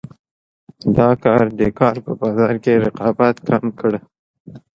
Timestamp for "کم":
3.47-3.63